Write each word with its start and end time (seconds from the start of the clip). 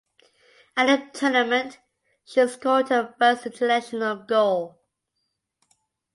At 0.75 0.85
the 0.87 1.19
tournament 1.19 1.77
she 2.25 2.47
scored 2.47 2.89
her 2.89 3.13
first 3.19 3.45
international 3.45 4.15
goal. 4.15 4.79